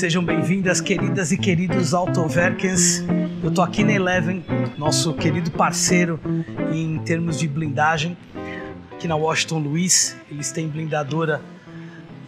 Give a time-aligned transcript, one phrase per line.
[0.00, 3.04] Sejam bem-vindas, queridas e queridos Autoverkens.
[3.44, 4.42] Eu tô aqui na Eleven,
[4.78, 6.18] nosso querido parceiro
[6.72, 8.16] em termos de blindagem,
[8.92, 10.16] aqui na Washington Luiz.
[10.30, 11.42] Eles têm blindadora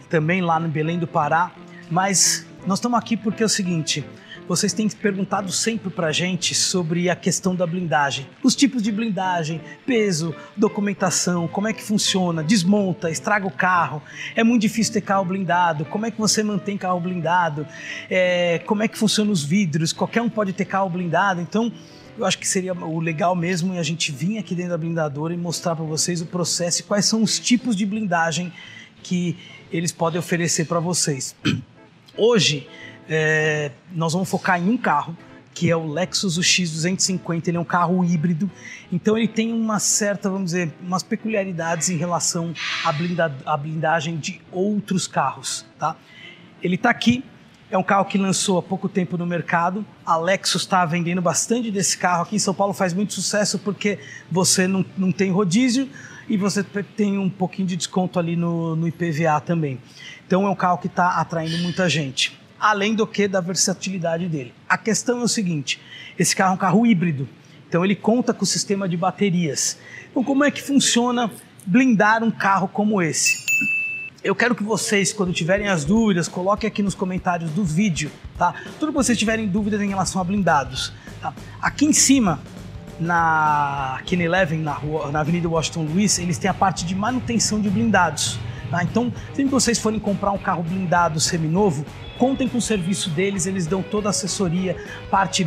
[0.07, 1.51] também lá no Belém do Pará.
[1.89, 4.05] Mas nós estamos aqui porque é o seguinte:
[4.47, 8.27] vocês têm perguntado sempre pra gente sobre a questão da blindagem.
[8.43, 14.01] Os tipos de blindagem, peso, documentação, como é que funciona, desmonta, estraga o carro,
[14.35, 17.65] é muito difícil ter carro blindado, como é que você mantém carro blindado,
[18.09, 21.71] é, como é que funcionam os vidros, qualquer um pode ter carro blindado, então
[22.17, 25.37] eu acho que seria o legal mesmo a gente vir aqui dentro da blindadora e
[25.37, 28.53] mostrar para vocês o processo e quais são os tipos de blindagem
[29.01, 29.35] que
[29.71, 31.35] eles podem oferecer para vocês.
[32.15, 32.67] Hoje,
[33.09, 35.15] é, nós vamos focar em um carro,
[35.53, 37.47] que é o Lexus UX250.
[37.47, 38.49] Ele é um carro híbrido,
[38.91, 44.17] então ele tem uma certa, vamos dizer, umas peculiaridades em relação à, blinda, à blindagem
[44.17, 45.65] de outros carros.
[45.77, 45.95] Tá?
[46.61, 47.23] Ele está aqui,
[47.69, 49.85] é um carro que lançou há pouco tempo no mercado.
[50.05, 53.99] A Lexus está vendendo bastante desse carro aqui em São Paulo, faz muito sucesso porque
[54.29, 55.89] você não, não tem rodízio
[56.29, 59.79] e você tem um pouquinho de desconto ali no, no IPVA também.
[60.25, 62.42] Então é um carro que está atraindo muita gente.
[62.63, 64.53] Além do que da versatilidade dele.
[64.69, 65.81] A questão é o seguinte:
[66.17, 67.27] esse carro é um carro híbrido,
[67.67, 69.77] então ele conta com o sistema de baterias.
[70.09, 71.29] Então, como é que funciona
[71.65, 73.43] blindar um carro como esse?
[74.23, 78.53] Eu quero que vocês, quando tiverem as dúvidas, coloquem aqui nos comentários do vídeo, tá?
[78.79, 80.93] Tudo que vocês tiverem dúvidas em relação a blindados.
[81.19, 81.33] Tá?
[81.61, 82.39] Aqui em cima,
[82.97, 87.59] na na Eleven, na, rua, na Avenida Washington Luiz, eles têm a parte de manutenção
[87.59, 88.39] de blindados.
[88.71, 88.81] Tá?
[88.83, 91.85] Então, sempre que vocês forem comprar um carro blindado seminovo,
[92.17, 94.75] contem com o serviço deles, eles dão toda a assessoria,
[95.09, 95.45] parte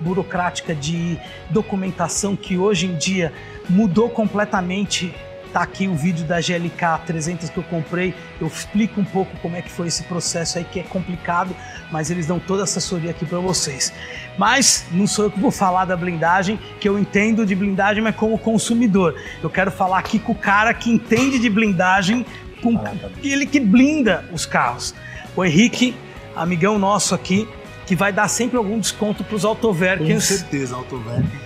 [0.00, 1.18] burocrática de
[1.50, 3.32] documentação que hoje em dia
[3.68, 5.14] mudou completamente
[5.52, 8.14] Tá aqui o vídeo da GLK 300 que eu comprei.
[8.40, 11.54] Eu explico um pouco como é que foi esse processo aí que é complicado,
[11.90, 13.92] mas eles dão toda a assessoria aqui para vocês.
[14.38, 18.16] Mas não sou eu que vou falar da blindagem, que eu entendo de blindagem, mas
[18.16, 19.14] como consumidor.
[19.42, 22.24] Eu quero falar aqui com o cara que entende de blindagem,
[22.62, 22.82] com
[23.22, 24.94] ele que blinda os carros.
[25.36, 25.94] O Henrique,
[26.34, 27.48] amigão nosso aqui,
[27.86, 30.28] que vai dar sempre algum desconto para os Autoverkens.
[30.28, 31.42] Com certeza, Autoverkens.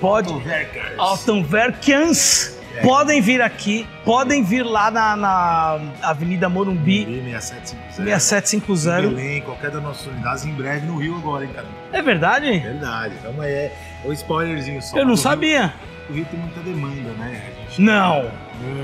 [0.00, 0.32] Pode.
[0.32, 0.98] Autoverkers.
[0.98, 7.04] Autoverkens Podem vir aqui, podem vir lá na, na Avenida Morumbi.
[7.04, 8.04] 6750.
[8.04, 9.00] 6750.
[9.00, 11.66] Em Belém, qualquer das nossas unidades, em breve no Rio agora, hein, cara?
[11.92, 12.58] É verdade?
[12.58, 13.14] Verdade.
[13.18, 13.72] Então é, é
[14.04, 14.96] o spoilerzinho só.
[14.96, 15.66] Eu não sabia.
[15.66, 15.72] Rio,
[16.08, 17.42] o Rio tem muita demanda, né?
[17.68, 17.82] Gente...
[17.82, 18.30] Não.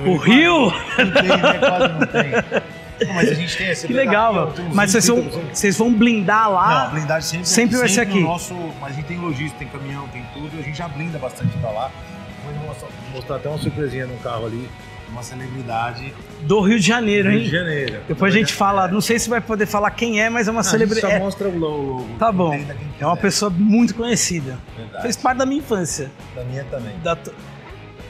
[0.05, 0.73] O Rio?
[0.99, 1.59] Não tem, né?
[1.59, 2.63] Quase não tem.
[3.15, 4.55] Mas a gente tem esse Que legal, mano.
[4.73, 6.85] Mas vocês vão, vocês vão blindar lá?
[6.85, 8.21] Não, blindagem sempre, sempre vai ser aqui.
[8.21, 11.57] Nosso, mas a gente tem logística, tem caminhão, tem tudo, a gente já blinda bastante
[11.59, 11.91] pra lá
[12.67, 14.69] mostrar, mostrar até uma surpresinha no carro ali.
[15.09, 16.13] Uma celebridade.
[16.43, 17.39] Do Rio de Janeiro, hein?
[17.39, 18.01] Rio de Janeiro.
[18.09, 20.65] Depois a gente fala, não sei se vai poder falar quem é, mas é uma
[20.65, 21.15] celebridade.
[21.15, 22.09] Só mostra o logo.
[22.19, 22.59] Tá bom.
[22.99, 24.59] É uma pessoa muito conhecida.
[24.77, 25.03] Verdade.
[25.03, 26.11] Fez parte da minha infância.
[26.35, 26.93] Da minha também.
[27.05, 27.17] Da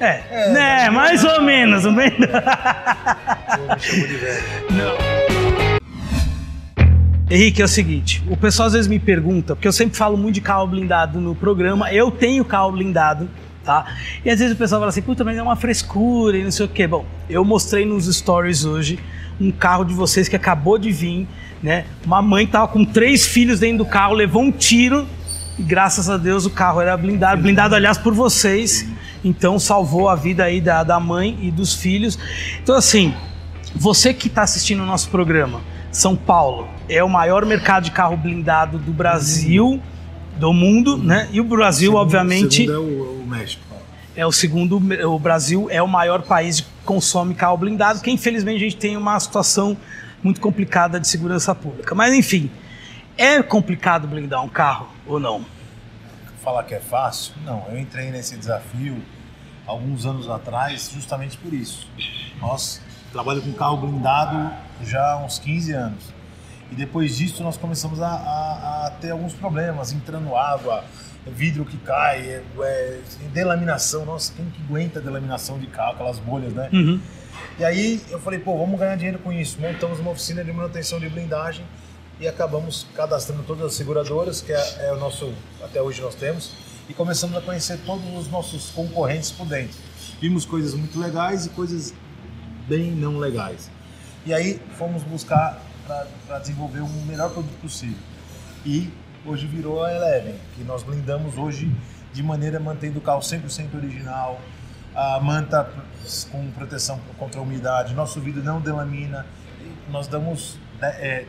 [0.00, 0.90] É, é, né?
[0.90, 2.10] Mais ou menos, não vem?
[2.10, 4.42] Me chamo de velho.
[4.70, 5.16] Não.
[7.28, 10.36] Henrique, é o seguinte, o pessoal às vezes me pergunta, porque eu sempre falo muito
[10.36, 13.28] de carro blindado no programa, eu tenho carro blindado,
[13.64, 13.96] tá?
[14.24, 16.66] E às vezes o pessoal fala assim, puta, mas é uma frescura e não sei
[16.66, 16.86] o quê.
[16.86, 19.00] Bom, eu mostrei nos stories hoje
[19.40, 21.26] um carro de vocês que acabou de vir,
[21.60, 21.84] né?
[22.04, 25.04] Uma mãe tava com três filhos dentro do carro, levou um tiro
[25.58, 28.86] e graças a Deus o carro era blindado, blindado aliás por vocês,
[29.24, 32.18] então salvou a vida aí da, da mãe e dos filhos.
[32.62, 33.14] Então assim,
[33.74, 38.16] você que está assistindo o nosso programa, São Paulo é o maior mercado de carro
[38.16, 39.80] blindado do Brasil
[40.38, 41.28] do mundo, né?
[41.32, 42.66] E o Brasil, segundo, obviamente.
[42.66, 43.62] Segundo é o, o, México.
[44.14, 44.76] É o segundo.
[45.08, 48.96] O Brasil é o maior país que consome carro blindado, que infelizmente a gente tem
[48.96, 49.76] uma situação
[50.22, 51.94] muito complicada de segurança pública.
[51.94, 52.50] Mas enfim,
[53.16, 55.44] é complicado blindar um carro ou não?
[56.42, 57.34] Falar que é fácil?
[57.44, 57.64] Não.
[57.68, 59.02] Eu entrei nesse desafio
[59.66, 61.88] alguns anos atrás justamente por isso.
[62.40, 62.80] Nós
[63.12, 64.52] trabalhamos com carro blindado
[64.82, 66.16] já há uns 15 anos.
[66.70, 70.84] E depois disso nós começamos a, a, a ter alguns problemas, entrando água,
[71.26, 73.00] vidro que cai, é, é,
[73.32, 74.04] delaminação.
[74.04, 76.68] Nossa, quem que aguenta delaminação de carro, aquelas bolhas, né?
[76.72, 77.00] Uhum.
[77.58, 79.60] E aí eu falei, pô, vamos ganhar dinheiro com isso.
[79.60, 81.64] Montamos uma oficina de manutenção de blindagem
[82.18, 85.32] e acabamos cadastrando todas as seguradoras, que é, é o nosso,
[85.62, 86.52] até hoje nós temos,
[86.88, 89.76] e começamos a conhecer todos os nossos concorrentes por dentro.
[90.20, 91.92] Vimos coisas muito legais e coisas
[92.68, 93.70] bem não legais.
[94.24, 97.98] E aí fomos buscar para desenvolver o melhor produto possível.
[98.64, 98.90] E
[99.24, 101.70] hoje virou a Eleven, que nós blindamos hoje
[102.12, 104.40] de maneira mantendo o carro 100% original,
[104.94, 105.70] a manta
[106.30, 109.26] com proteção contra a umidade, nosso vidro não delamina,
[109.90, 111.26] nós damos né, é,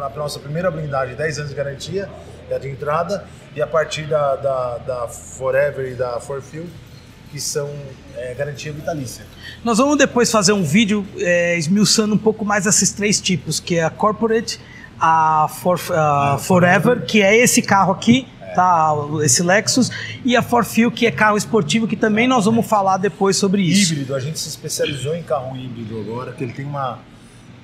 [0.00, 2.08] a nossa primeira blindagem, 10 anos de garantia,
[2.50, 6.70] é a de entrada, e a partir da, da, da Forever e da Forfield,
[7.30, 7.68] que são
[8.16, 9.24] é, garantia vitalícia.
[9.64, 13.76] Nós vamos depois fazer um vídeo é, esmiuçando um pouco mais esses três tipos, que
[13.76, 14.60] é a Corporate,
[14.98, 18.92] a, For, a Forever, que é esse carro aqui, tá?
[19.22, 19.90] Esse Lexus,
[20.24, 23.92] e a Forfil, que é carro esportivo, que também nós vamos falar depois sobre isso.
[23.92, 26.98] Híbrido, a gente se especializou em carro híbrido agora, que ele tem uma,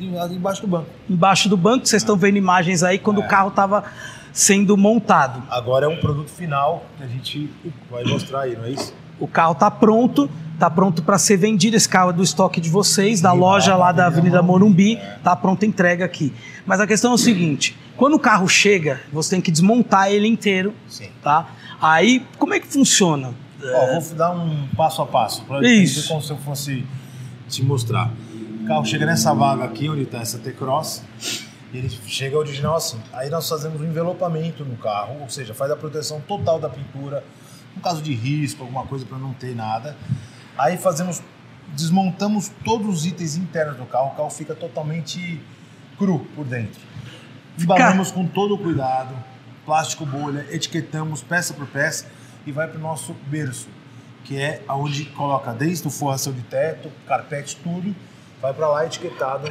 [0.00, 0.86] embaixo do banco.
[1.08, 3.24] Embaixo do banco, vocês estão vendo imagens aí quando é.
[3.24, 3.84] o carro estava
[4.32, 5.42] sendo montado.
[5.48, 7.50] Agora é um produto final que a gente
[7.90, 8.92] vai mostrar aí, não é isso?
[9.18, 11.76] O carro está pronto, está pronto para ser vendido.
[11.76, 15.32] Esse carro é do estoque de vocês, da e loja lá da Avenida Morumbi, está
[15.32, 15.36] é.
[15.36, 16.32] pronta entrega aqui.
[16.64, 20.26] Mas a questão é o seguinte: quando o carro chega, você tem que desmontar ele
[20.26, 21.08] inteiro, Sim.
[21.22, 21.48] tá?
[21.80, 23.34] Aí, como é que funciona?
[23.62, 26.08] Ó, vou dar um passo a passo para Isso.
[26.08, 26.84] como se eu fosse
[27.48, 28.10] te mostrar.
[28.62, 31.02] O carro chega nessa vaga aqui, onde está essa T-Cross,
[31.72, 32.98] ele chega original assim.
[33.12, 37.24] Aí nós fazemos um envelopamento no carro, ou seja, faz a proteção total da pintura,
[37.74, 39.96] no caso de risco, alguma coisa para não ter nada.
[40.56, 41.22] Aí fazemos,
[41.68, 45.42] desmontamos todos os itens internos do carro, o carro fica totalmente
[45.98, 46.80] cru por dentro.
[47.58, 49.14] Embalamos com todo o cuidado,
[49.64, 52.06] plástico bolha, etiquetamos peça por peça
[52.46, 53.68] e vai para o nosso berço,
[54.24, 57.94] que é aonde coloca desde o forração de teto, carpete, tudo
[58.44, 59.48] vai para lá etiquetado.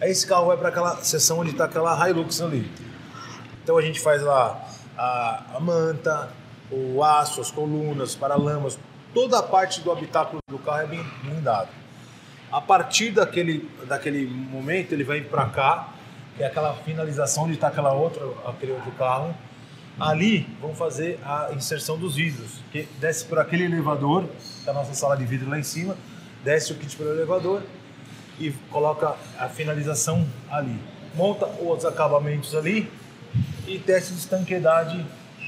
[0.00, 2.70] Aí esse carro vai para aquela seção onde está aquela Hilux ali.
[3.62, 4.64] Então a gente faz lá
[4.96, 6.30] a, a manta,
[6.70, 8.78] o aço, as colunas, paralamas,
[9.14, 11.68] toda a parte do habitáculo do carro é bem blindado.
[12.50, 15.88] A partir daquele, daquele momento ele vai para cá,
[16.36, 19.34] que é aquela finalização onde está aquela outra, aquele outro carro.
[19.98, 24.24] Ali vão fazer a inserção dos vidros, que desce por aquele elevador,
[24.62, 25.96] que é a nossa sala de vidro lá em cima,
[26.42, 27.62] desce o kit pelo elevador
[28.38, 30.78] e coloca a finalização ali.
[31.14, 32.90] Monta os acabamentos ali
[33.66, 35.04] e teste de estanqueidade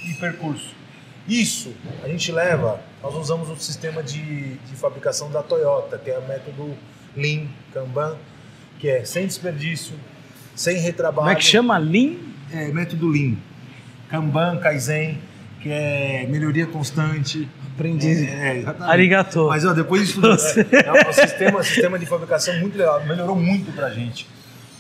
[0.07, 0.75] e percurso.
[1.29, 1.73] Isso
[2.03, 6.27] a gente leva, nós usamos o sistema de, de fabricação da Toyota, que é o
[6.27, 6.75] método
[7.17, 8.17] Lean, Kanban,
[8.79, 9.95] que é sem desperdício,
[10.55, 11.27] sem retrabalho.
[11.27, 11.79] Como é que chama?
[11.79, 12.17] Lean?
[12.53, 13.37] É, método Lean.
[14.09, 15.19] Kanban, Kaizen,
[15.61, 18.29] que é melhoria constante, Aprendi.
[18.29, 19.49] É, é Arigato.
[19.49, 23.73] Mas ó, depois disso é, é um sistema, sistema de fabricação muito legal, melhorou muito
[23.73, 24.25] pra gente.
[24.25, 24.33] Pra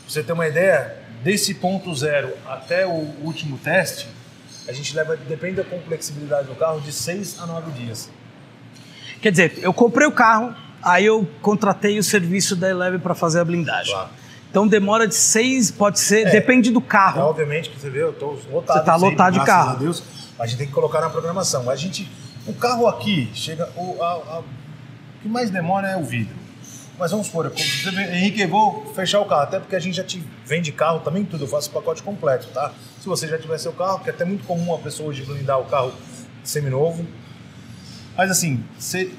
[0.09, 0.94] você ter uma ideia,
[1.25, 4.09] desse ponto zero até o último teste,
[4.69, 8.11] a gente leva, depende da complexibilidade do carro, de seis a nove dias.
[9.20, 13.41] Quer dizer, eu comprei o carro, aí eu contratei o serviço da Eleve para fazer
[13.41, 13.93] a blindagem.
[13.93, 14.11] Claro.
[14.50, 17.20] Então demora de seis, pode ser, é, depende do carro.
[17.20, 18.79] É, obviamente que você vê, eu tô lotado.
[18.79, 19.70] Você tá lotado de carro.
[19.70, 20.03] A Deus,
[20.38, 21.70] a gente tem que colocar na programação.
[21.70, 22.11] A gente
[22.47, 23.69] o carro aqui chega.
[23.76, 24.44] O, a, a, o
[25.23, 26.35] que mais demora é o vidro.
[27.03, 30.05] Mas vamos supor, você Henrique, eu vou fechar o carro, até porque a gente já
[30.05, 32.71] te vende carro também, tudo, eu faço o pacote completo, tá?
[33.01, 35.59] Se você já tiver seu carro, que é até muito comum a pessoa hoje blindar
[35.59, 35.93] o carro
[36.44, 37.05] seminovo.
[38.17, 39.13] Mas assim, você,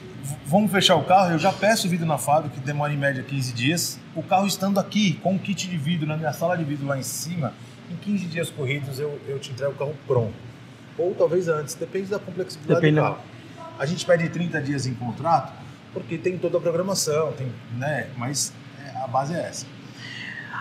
[0.46, 3.22] vamos fechar o carro, eu já peço o vidro na fábrica, que demora em média
[3.22, 4.00] 15 dias.
[4.16, 6.98] O carro estando aqui, com o kit de vidro na minha sala de vidro lá
[6.98, 7.52] em cima,
[7.92, 10.34] em 15 dias corridos eu, eu te entrego o carro pronto
[10.98, 13.18] ou talvez antes, depende da complexidade depende do carro.
[13.78, 15.63] A gente pede 30 dias em contrato
[15.94, 18.08] porque tem toda a programação, tem, né?
[18.18, 19.66] mas é, a base é essa.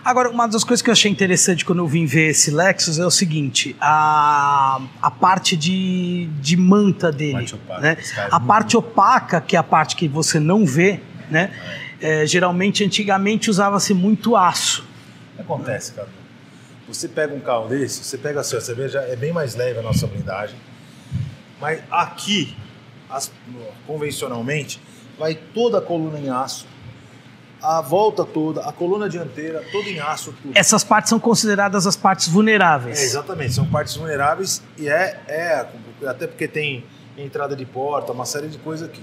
[0.04, 3.06] Agora, uma das coisas que eu achei interessante quando eu vim ver esse Lexus é
[3.06, 7.34] o seguinte: a, a parte de, de manta dele.
[7.34, 7.96] Parte opaca, né?
[8.30, 11.52] A parte opaca, que é a parte que você não vê, né?
[12.00, 12.22] É.
[12.22, 14.84] É, geralmente, antigamente usava-se muito aço.
[15.34, 16.08] O que acontece, cara?
[16.88, 19.78] Você pega um carro desse, você pega a sua, você veja, é bem mais leve
[19.78, 20.56] a nossa blindagem.
[21.60, 22.56] Mas aqui,
[23.08, 23.30] as,
[23.86, 24.80] convencionalmente,
[25.18, 26.66] vai toda a coluna em aço,
[27.62, 30.34] a volta toda, a coluna dianteira, toda em aço.
[30.42, 30.52] Tudo.
[30.56, 33.00] Essas partes são consideradas as partes vulneráveis.
[33.00, 35.68] É, exatamente, são partes vulneráveis e é, é
[36.06, 36.84] até porque tem
[37.16, 39.02] entrada de porta, uma série de coisas aqui.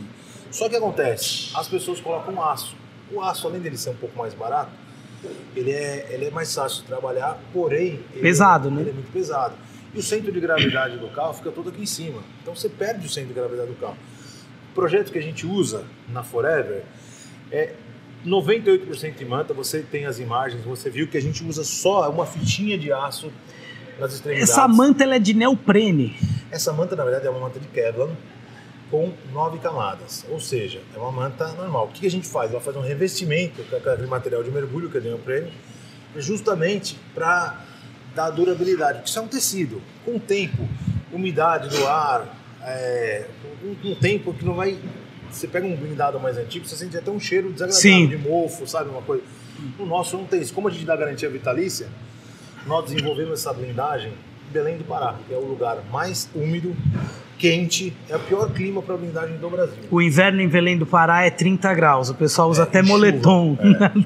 [0.52, 2.76] Só que acontece, as pessoas colocam aço.
[3.12, 4.72] O aço, além dele ser um pouco mais barato,
[5.56, 8.04] ele é, ele é mais fácil de trabalhar, porém.
[8.22, 8.82] Pesado, ele, né?
[8.82, 9.54] Ele é muito pesado.
[9.94, 12.22] E o centro de gravidade do carro fica todo aqui em cima.
[12.42, 13.98] Então você perde o centro de gravidade do carro.
[14.72, 16.84] O projeto que a gente usa na Forever
[17.52, 17.74] é
[18.26, 19.54] 98% de manta.
[19.54, 23.32] Você tem as imagens, você viu que a gente usa só uma fitinha de aço
[24.00, 24.52] nas extremidades.
[24.52, 26.16] Essa manta é de neoprene.
[26.52, 28.10] Essa manta, na verdade, é uma manta de Kevlar
[28.90, 31.86] com nove camadas, ou seja, é uma manta normal.
[31.86, 32.50] O que a gente faz?
[32.50, 35.54] Ela faz um revestimento com aquele material de mergulho que é neoprene
[36.16, 37.62] justamente para
[38.16, 38.98] dar durabilidade.
[38.98, 39.82] Porque isso é um tecido.
[40.04, 40.68] Com o tempo,
[41.12, 43.26] umidade do ar, é,
[43.64, 44.78] um, um tempo que não vai.
[45.30, 48.08] Você pega um blindado mais antigo, você sente até um cheiro desagradável Sim.
[48.08, 48.90] de mofo, sabe?
[48.90, 49.24] Uma coisa.
[49.78, 50.54] No nosso não tem isso.
[50.54, 51.88] Como a gente dá garantia vitalícia,
[52.66, 56.76] nós desenvolvemos essa blindagem em Belém do Pará, que é o lugar mais úmido,
[57.38, 59.84] quente, é o pior clima para blindagem do Brasil.
[59.92, 62.10] O inverno em Belém do Pará é 30 graus.
[62.10, 63.58] O pessoal usa É, até moletom.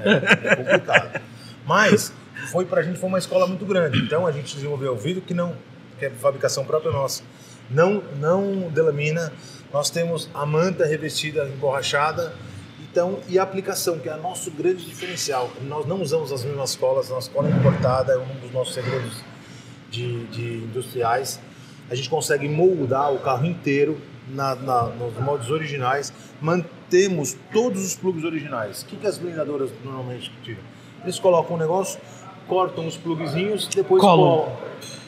[0.03, 1.21] É, é, é complicado.
[1.65, 2.13] Mas
[2.51, 3.99] foi pra gente foi uma escola muito grande.
[3.99, 5.53] Então a gente desenvolveu o vidro que não
[5.97, 7.23] que é fabricação própria nossa.
[7.69, 9.31] Não não delamina.
[9.71, 12.33] Nós temos a manta revestida emborrachada.
[12.91, 15.49] Então, e a aplicação, que é o nosso grande diferencial.
[15.63, 19.23] Nós não usamos as mesmas colas, a nossa cola importada é um dos nossos segredos
[19.89, 21.39] de, de industriais.
[21.89, 26.13] A gente consegue moldar o carro inteiro na, na- nos moldes originais.
[26.39, 28.83] Mantemos todos os plugs originais.
[28.83, 30.61] O que, que as blindadoras normalmente tiram?
[31.01, 31.99] Eles colocam um negócio,
[32.47, 34.17] cortam os plugzinhos, depois Colam.
[34.45, 34.57] colam.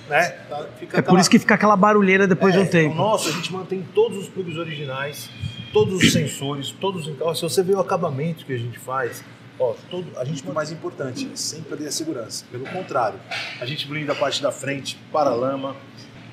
[0.09, 0.29] Né?
[0.49, 0.65] Tá?
[0.79, 2.93] Fica É por isso que fica aquela barulheira depois de um é, tempo.
[2.93, 5.29] O nosso, a gente mantém todos os plugs originais,
[5.73, 7.37] todos os sensores, todos os.
[7.37, 9.23] Se você vê o acabamento que a gente faz,
[9.59, 12.45] ó, todo, a gente o mais importante, sem perder a segurança.
[12.51, 13.19] Pelo contrário,
[13.59, 15.75] a gente blinda a parte da frente, para-lama.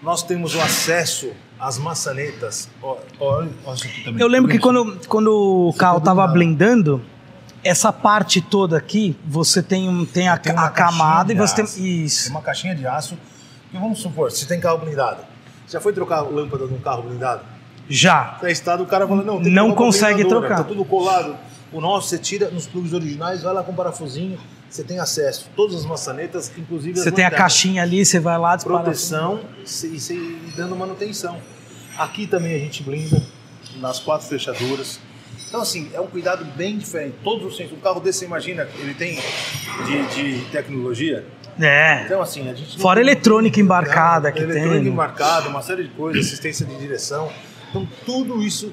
[0.03, 2.69] Nós temos o acesso às maçanetas.
[2.83, 3.45] Ó, ó,
[4.05, 4.21] também.
[4.21, 6.97] Eu lembro que quando, quando o carro tudo tava blindado.
[6.99, 7.03] blindando,
[7.65, 11.55] essa parte toda aqui, você tem, um- tem a, Tem uma a camada e você
[11.55, 11.65] tem.
[11.65, 11.77] aço.
[11.77, 12.31] Tem Isso.
[12.31, 13.17] uma caixinha de aço.
[13.73, 15.23] E vamos supor, se tem carro blindado.
[15.69, 17.43] Já foi trocar lâmpada de um carro blindado?
[17.89, 18.37] Já.
[18.41, 20.59] testado, o cara fala, não, tem Não consegue trocar.
[20.59, 21.37] Tá tudo colado.
[21.73, 24.39] O nosso você tira nos plugs originais, vai lá com o parafusinho,
[24.69, 25.49] você tem acesso.
[25.57, 28.83] Todas as maçanetas, inclusive as Você tem a caixinha ali, você vai lá, dispara.
[28.83, 31.39] Proteção e, e e dando manutenção.
[31.97, 33.23] Aqui também a gente blinda,
[33.81, 35.01] nas quatro fechaduras.
[35.49, 37.17] Então, assim, é um cuidado bem diferente.
[37.23, 37.79] Todos os sensores.
[37.79, 39.19] Um carro desse, você imagina, ele tem
[39.87, 41.27] de, de tecnologia.
[41.65, 42.03] É.
[42.05, 42.79] Então, assim, a gente.
[42.81, 44.89] Fora tem- eletrônica embarcada que eletrônica tem.
[44.93, 47.31] embarcada, uma série de coisas, assistência de direção.
[47.71, 48.73] Então, tudo isso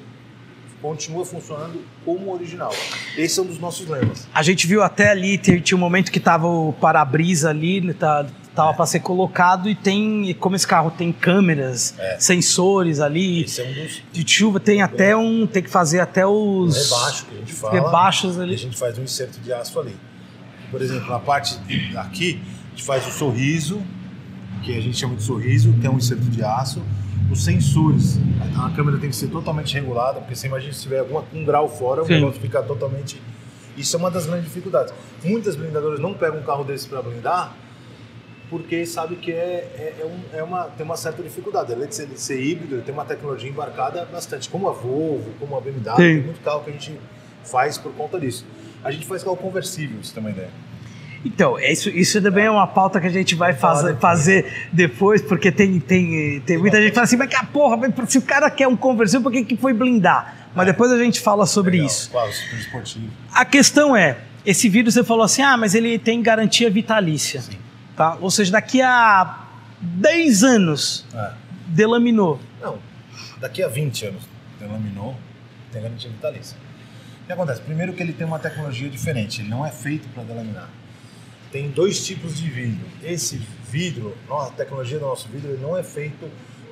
[0.81, 2.73] continua funcionando como original.
[3.17, 4.27] Esse é um dos nossos lemas.
[4.33, 8.25] A gente viu até ali, tinha um momento que tava o para-brisa ali, né, tá,
[8.55, 12.17] tava para ser colocado e tem, como esse carro tem câmeras, É.
[12.17, 16.25] sensores ali, Esse é um dos de chuva, tem até um, tem que fazer até
[16.25, 17.73] os rebaixos que a gente fala.
[17.73, 18.55] rebaixos E a ali.
[18.57, 19.95] gente faz um inserto de aço ali.
[20.71, 21.57] Por exemplo, na parte
[21.97, 22.41] aqui,
[22.79, 23.81] gente faz o sorriso,
[24.63, 26.81] que a gente chama de sorriso, que é um inserto de aço.
[27.29, 28.17] Os sensores,
[28.57, 31.69] a câmera tem que ser totalmente regulada, porque você imagina se tiver algum um grau
[31.69, 32.13] fora, o Sim.
[32.15, 33.21] negócio fica totalmente.
[33.77, 34.93] Isso é uma das grandes dificuldades.
[35.23, 37.53] Muitas blindadoras não pegam um carro desse para blindar,
[38.49, 41.71] porque sabe que é, é, é um- é uma, tem uma certa dificuldade.
[41.71, 45.31] Além de ser, de ser híbrido, ele tem uma tecnologia embarcada bastante, como a Volvo,
[45.39, 46.15] como a BMW, Tem.
[46.15, 46.97] tem muito carro que a gente
[47.43, 48.45] faz por conta disso.
[48.83, 50.49] A gente faz carro conversível, você ter uma ideia.
[51.23, 55.21] Então, isso, isso também é uma pauta que a gente vai fazer, depois.
[55.21, 58.21] porque tem, tem, tem muita gente que fala assim, mas que a porra, se o
[58.21, 60.35] cara quer um conversível, por que, que foi blindar?
[60.55, 61.87] Mas depois a gente fala sobre Legal.
[61.87, 62.09] isso.
[62.09, 63.07] Claro, super esportivo.
[63.33, 67.41] A questão é, esse vídeo você falou assim, ah, mas ele tem garantia vitalícia.
[67.41, 67.57] Sim.
[67.95, 68.17] Tá?
[68.21, 69.39] Ou seja, daqui a
[69.81, 71.31] 10 anos É.
[71.67, 72.39] delaminou.
[72.61, 72.77] Não,
[73.39, 74.23] daqui a 20 anos,
[74.59, 75.15] delaminou,
[75.71, 76.57] tem garantia vitalícia.
[77.23, 77.61] O que acontece?
[77.61, 80.69] Primeiro que ele tem uma tecnologia diferente, ele não é feito para delaminar.
[81.51, 82.85] Tem dois tipos de vidro.
[83.03, 83.37] Esse
[83.69, 86.29] vidro, a tecnologia do nosso vidro, não é feito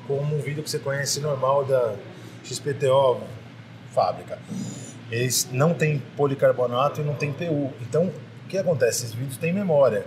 [0.07, 1.95] como um vidro que você conhece normal da
[2.43, 3.21] XPTO
[3.93, 4.39] fábrica.
[5.11, 7.73] Eles não tem policarbonato e não tem PU.
[7.81, 9.05] Então, o que acontece?
[9.05, 10.05] Esses vidros têm memória.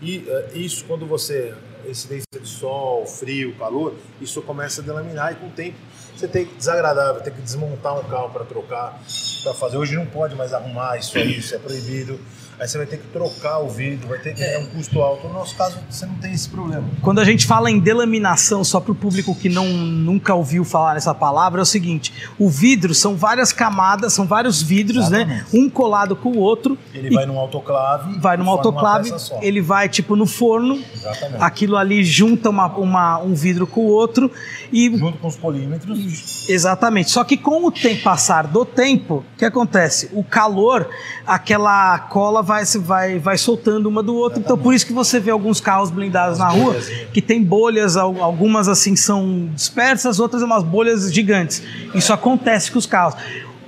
[0.00, 1.54] E eh, isso, quando você.
[1.86, 5.76] Incidência de sol, frio, calor, isso começa a delaminar e com o tempo
[6.16, 8.98] você tem desagradável, tem que desmontar um carro para trocar,
[9.42, 9.76] para fazer.
[9.76, 12.18] Hoje não pode mais arrumar isso aí, isso é proibido.
[12.58, 15.28] Aí você vai ter que trocar o vidro, vai ter que ter um custo alto.
[15.28, 16.84] No nosso caso, você não tem esse problema.
[17.02, 20.94] Quando a gente fala em delaminação, só para o público que não, nunca ouviu falar
[20.94, 25.22] nessa palavra, é o seguinte: o vidro são várias camadas, são vários vidros, né?
[25.22, 25.56] Exatamente.
[25.56, 26.78] Um colado com o outro.
[26.94, 28.18] Ele vai num autoclave.
[28.20, 31.42] vai uma autoclave, ele vai tipo no forno, Exatamente.
[31.42, 34.30] aquilo ali junta uma, uma- um vidro com o outro
[34.72, 37.10] e Junto com os polímetros, Exatamente.
[37.10, 40.08] Só que com o tempo passar do tempo, o que acontece?
[40.12, 40.88] O calor,
[41.26, 44.38] aquela cola vai se vai, vai soltando uma do outro.
[44.38, 47.08] Então por isso que você vê alguns carros blindados As na rua bolhazinhas.
[47.12, 51.62] que tem bolhas, al- algumas assim são dispersas, outras umas bolhas gigantes.
[51.94, 53.14] Isso acontece com os carros.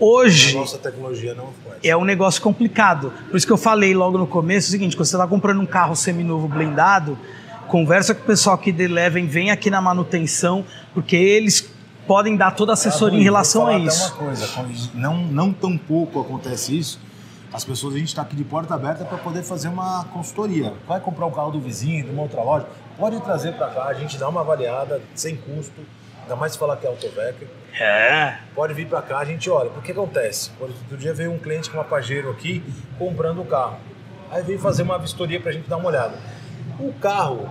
[0.01, 1.49] Hoje nossa tecnologia não
[1.83, 3.13] é um negócio complicado.
[3.31, 5.67] Por isso que eu falei logo no começo o seguinte: quando você está comprando um
[5.67, 7.19] carro seminovo blindado,
[7.67, 11.69] conversa com o pessoal que Eleven, vem aqui na manutenção, porque eles
[12.07, 14.15] podem dar toda a assessoria em Ah, relação a isso.
[14.21, 14.49] uma coisa,
[14.95, 16.99] não, não tão pouco acontece isso,
[17.53, 20.73] as pessoas, a gente está aqui de porta aberta para poder fazer uma consultoria.
[20.87, 23.95] Vai comprar o carro do vizinho, de uma outra loja, pode trazer para cá, a
[23.95, 25.81] gente dá uma avaliada sem custo,
[26.23, 27.49] ainda mais se falar que é Autovecker.
[27.81, 28.39] É.
[28.55, 29.71] Pode vir para cá, a gente olha.
[29.71, 30.51] Porque acontece?
[30.61, 32.63] Outro dia veio um cliente com uma Pajero aqui
[32.99, 33.79] comprando o carro.
[34.31, 36.19] Aí veio fazer uma vistoria para a gente dar uma olhada.
[36.79, 37.49] O carro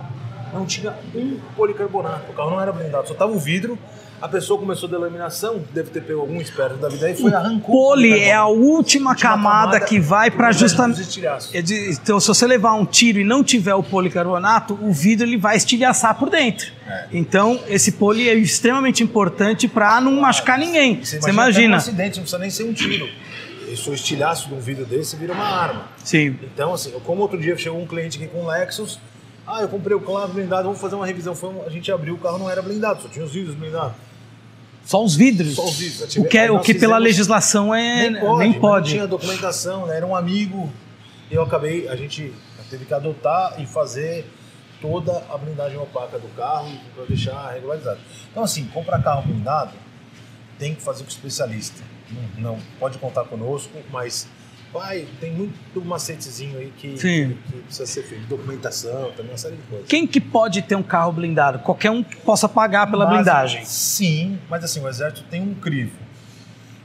[0.52, 3.78] não tinha um policarbonato, o carro não era blindado, só tava o vidro
[4.20, 7.74] a pessoa começou a delaminação, deve ter pego algum esperto da vida e foi arrancou.
[7.74, 11.20] Poli é a última, camada, camada, que vai para justamente.
[11.54, 15.56] Então, se você levar um tiro e não tiver o policarbonato, o vidro ele vai
[15.56, 16.72] estilhaçar por dentro.
[16.86, 17.06] É.
[17.12, 21.04] Então, esse poli é extremamente importante para não machucar ninguém.
[21.04, 21.74] Você, você imagina.
[21.74, 23.08] Um acidente, não precisa nem ser um tiro.
[23.76, 25.88] Se o estilhaço de um vidro desse vira uma arma.
[26.02, 26.36] Sim.
[26.42, 28.98] Então, assim, como outro dia chegou um cliente aqui com um Lexus,
[29.46, 31.34] ah, eu comprei o carro blindado, vamos fazer uma revisão.
[31.34, 34.07] Foi a gente abriu, o carro não era blindado, só tinha os vidros blindados.
[34.88, 35.54] Só os vidros.
[35.54, 36.16] Só os vidros.
[36.16, 38.08] O que, é, o que pela legislação é.
[38.08, 38.38] Nem pode.
[38.38, 38.88] Nem pode.
[38.88, 39.98] Não tinha documentação, né?
[39.98, 40.72] era um amigo.
[41.30, 42.32] Eu acabei, a gente
[42.70, 44.24] teve que adotar e fazer
[44.80, 48.00] toda a blindagem opaca do carro para deixar regularizado.
[48.30, 49.72] Então, assim, comprar carro blindado,
[50.58, 51.82] tem que fazer com o especialista.
[52.38, 54.26] Não, não pode contar conosco, mas
[54.72, 58.26] Vai, tem muito macetezinho aí que, que, que, precisa ser feito.
[58.26, 59.88] Documentação, também uma série de coisas.
[59.88, 61.60] Quem que pode ter um carro blindado?
[61.60, 63.64] Qualquer um que possa pagar pela mas, blindagem.
[63.64, 65.96] Sim, mas assim, o exército tem um crivo.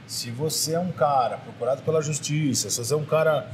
[0.06, 3.46] Se você é um cara procurado pela justiça, se você é um cara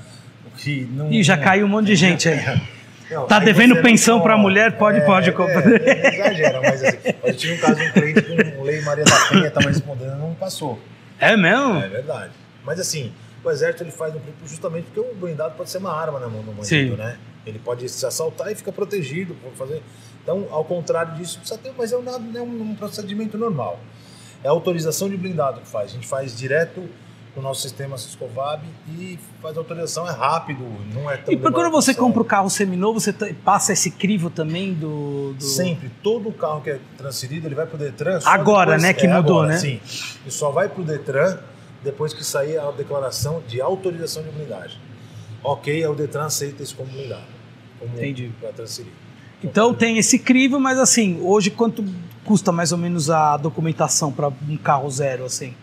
[0.59, 1.11] que não.
[1.11, 2.41] Ih, já não, caiu um monte de gente aí.
[3.11, 4.79] Não, tá devendo pensão para mulher?
[4.79, 5.31] Pode, é, pode.
[5.31, 9.05] É, é, exagera, mas assim, eu tive um caso de um cliente com Lei Maria
[9.05, 10.79] da Penha, estava respondendo e não passou.
[11.19, 11.81] É mesmo?
[11.81, 12.31] É verdade.
[12.65, 16.29] Mas assim, o exército ele faz justamente porque o blindado pode ser uma arma na
[16.29, 17.19] mão do bandido, né?
[17.47, 19.35] Ele pode se assaltar e fica protegido.
[19.57, 19.83] Fazer...
[20.23, 22.05] Então, ao contrário disso, precisa ter, mas é um,
[22.37, 23.81] é um procedimento normal.
[24.45, 25.91] É a autorização de blindado que faz.
[25.91, 26.87] A gente faz direto
[27.35, 31.53] no nosso sistema Ciscovab e faz a autorização, é rápido, não é tão E por
[31.53, 33.13] quando você compra o carro seminovo, você
[33.45, 35.45] passa esse crivo também do, do...
[35.45, 38.19] Sempre, todo carro que é transferido, ele vai para o Detran.
[38.25, 39.59] Agora, depois, né, que é, mudou, agora, né?
[39.59, 39.81] Sim,
[40.23, 41.39] ele só vai para o Detran
[41.83, 44.79] depois que sair a declaração de autorização de blindagem.
[45.43, 47.23] Ok, o Detran aceita isso como blindado.
[47.79, 48.31] Como Entendi.
[48.41, 48.93] Para transferir.
[49.43, 51.83] Então tem esse crivo, mas assim, hoje quanto
[52.25, 55.55] custa mais ou menos a documentação para um carro zero, assim?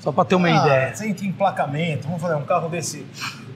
[0.00, 0.94] Só para ter uma ah, ideia.
[0.96, 3.06] Sem emplacamento, vamos fazer um carro desse,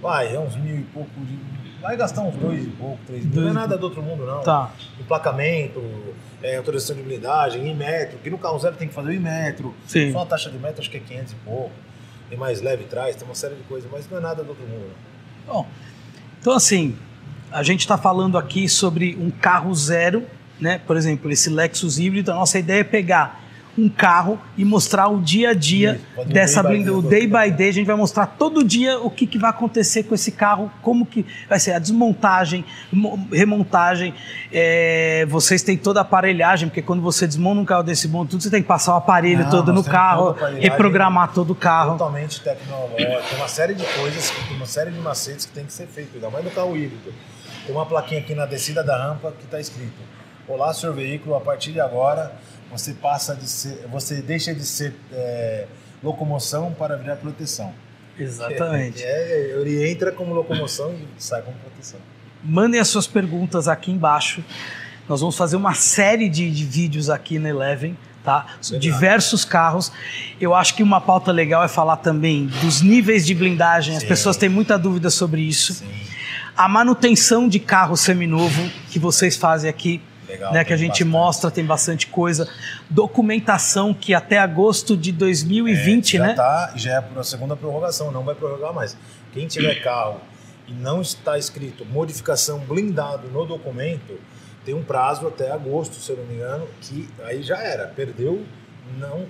[0.00, 1.36] vai, é uns mil e pouco, de,
[1.82, 3.42] vai gastar uns dois e pouco, três mil.
[3.42, 4.40] Não é nada do outro mundo, não.
[4.42, 4.70] Tá.
[5.00, 5.82] Emplacamento,
[6.40, 9.74] é, autorização de blindagem, metro, que no carro zero tem que fazer o metro.
[9.88, 10.12] Sim.
[10.12, 11.72] Só a taxa de metro acho que é 500 e pouco
[12.28, 14.66] tem mais leve atrás, tem uma série de coisas, mas não é nada do outro
[14.66, 14.90] mundo.
[15.46, 15.66] Bom,
[16.40, 16.96] então assim,
[17.50, 20.26] a gente está falando aqui sobre um carro zero,
[20.60, 20.78] né?
[20.78, 23.45] Por exemplo, esse Lexus híbrido, a nossa ideia é pegar
[23.78, 26.98] um carro e mostrar o dia a dia Isso, dessa blindagem.
[26.98, 30.04] O day by day, a gente vai mostrar todo dia o que, que vai acontecer
[30.04, 32.64] com esse carro, como que vai ser a desmontagem,
[33.32, 34.14] remontagem.
[34.50, 38.42] É, vocês têm toda a aparelhagem, porque quando você desmonta um carro desse bom, tudo
[38.42, 41.92] você tem que passar o aparelho Não, todo no carro, reprogramar todo o carro.
[41.92, 42.96] Totalmente tecnológico.
[42.96, 46.30] Tem uma série de coisas, uma série de macetes que tem que ser feito, ainda
[46.30, 47.12] mais no carro híbrido.
[47.66, 50.00] Tem uma plaquinha aqui na descida da rampa que está escrito:
[50.48, 52.32] Olá, seu veículo, a partir de agora
[52.70, 55.66] você passa de ser, você deixa de ser é,
[56.02, 57.72] locomoção para virar proteção.
[58.18, 59.02] Exatamente.
[59.04, 62.00] É, é, ele entra como locomoção e sai como proteção.
[62.42, 64.42] Mandem as suas perguntas aqui embaixo.
[65.08, 68.46] Nós vamos fazer uma série de, de vídeos aqui na Eleven, tá?
[68.78, 69.92] Diversos carros.
[70.40, 73.96] Eu acho que uma pauta legal é falar também dos níveis de blindagem.
[73.96, 74.08] As Sim.
[74.08, 75.74] pessoas têm muita dúvida sobre isso.
[75.74, 75.86] Sim.
[76.56, 81.04] A manutenção de carro seminovo que vocês fazem aqui Legal, né, que a gente bastante.
[81.04, 82.48] mostra, tem bastante coisa.
[82.90, 86.34] Documentação que até agosto de 2020, é, já né?
[86.34, 88.96] Tá, já é a segunda prorrogação, não vai prorrogar mais.
[89.32, 90.20] Quem tiver carro
[90.66, 94.18] e não está escrito modificação blindado no documento,
[94.64, 98.44] tem um prazo até agosto, se eu não me engano, que aí já era, perdeu,
[98.98, 99.26] não,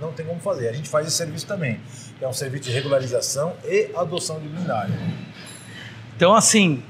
[0.00, 0.68] não tem como fazer.
[0.68, 1.80] A gente faz esse serviço também,
[2.18, 4.96] que é um serviço de regularização e adoção de blindagem.
[6.16, 6.82] Então, assim,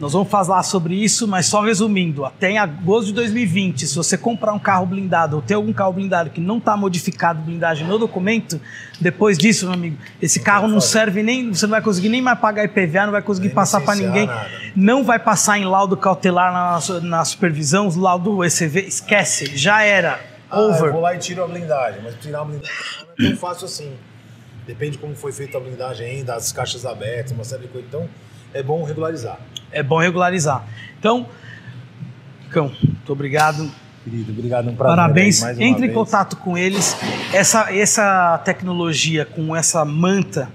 [0.00, 4.16] nós vamos falar sobre isso, mas só resumindo, até em agosto de 2020, se você
[4.16, 7.98] comprar um carro blindado ou ter algum carro blindado que não está modificado blindagem no
[7.98, 8.58] documento,
[8.98, 12.38] depois disso, meu amigo, esse carro não serve nem, você não vai conseguir nem mais
[12.38, 14.48] pagar IPVA, não vai conseguir nem passar para ninguém, nada.
[14.74, 20.18] não vai passar em laudo cautelar na, na supervisão, laudo ECV, esquece, já era,
[20.50, 20.86] ah, over.
[20.86, 22.74] Eu vou lá e tiro a blindagem, mas tirar a blindagem
[23.06, 23.92] não é tão fácil assim.
[24.66, 27.88] Depende de como foi feita a blindagem ainda, as caixas abertas, uma série de coisas.
[27.88, 28.08] Então,
[28.52, 29.38] é bom regularizar
[29.72, 30.64] é bom regularizar.
[30.98, 31.26] Então,
[32.50, 33.70] Cão, muito obrigado.
[34.04, 34.68] Querido, obrigado.
[34.68, 34.96] Um prazer.
[34.96, 35.42] Parabéns.
[35.42, 35.92] Entre em vez.
[35.92, 36.96] contato com eles.
[37.32, 40.50] Essa, essa tecnologia, com essa manta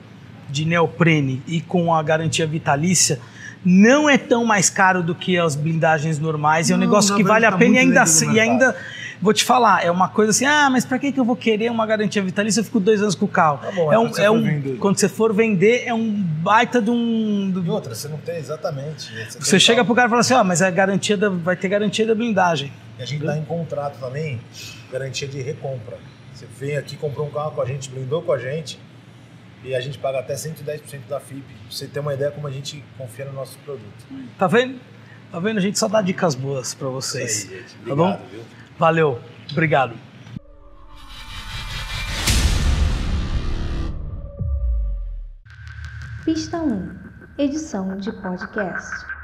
[0.49, 3.19] de neoprene e com a garantia vitalícia
[3.63, 6.69] não é tão mais caro do que as blindagens normais.
[6.69, 8.75] é um Não, negócio que vale a verdade, pena e tá ainda, e ainda.
[9.21, 11.69] Vou te falar, é uma coisa assim, ah, mas para que, que eu vou querer
[11.71, 12.59] uma garantia vitalícia?
[12.59, 13.57] Eu fico dois anos com o carro.
[13.59, 15.93] Tá bom, é é um, quando você é for um, quando você for vender, é
[15.93, 17.49] um baita de um.
[17.49, 19.11] do- E outra, você não tem exatamente.
[19.13, 21.29] Você, você tem chega tal- pro cara e fala assim, ó, mas a garantia da-
[21.29, 22.71] vai ter garantia da blindagem.
[22.99, 24.39] E a gente dá em contrato também
[24.91, 25.97] garantia de recompra.
[26.33, 28.79] Você vem aqui, comprou um carro com a gente, blindou com a gente
[29.63, 31.41] e a gente paga até 110% da FIP.
[31.41, 34.05] Pra você ter uma ideia como a gente confia no nosso produto.
[34.37, 34.79] Tá vendo?
[35.31, 35.57] Tá vendo?
[35.57, 37.49] A gente só dá dicas boas para vocês.
[37.51, 37.75] Aí, gente.
[37.87, 38.03] Tá bom?
[38.11, 38.41] Obrigado, viu?
[38.77, 39.19] Valeu.
[39.51, 39.95] Obrigado.
[46.25, 47.05] Pista 1
[47.37, 49.14] Edição de podcast.